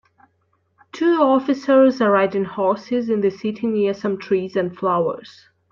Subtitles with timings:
[0.91, 5.45] Two officers are riding horses in the city near some trees and flowers.